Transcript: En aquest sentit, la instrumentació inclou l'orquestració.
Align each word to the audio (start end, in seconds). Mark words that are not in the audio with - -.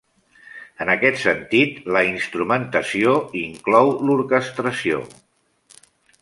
En 0.85 0.91
aquest 0.93 1.19
sentit, 1.23 1.77
la 1.97 2.01
instrumentació 2.11 3.13
inclou 3.43 3.93
l'orquestració. 4.09 5.05